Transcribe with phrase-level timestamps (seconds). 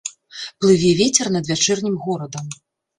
[0.61, 2.45] Плыве вецер над вячэрнім горадам.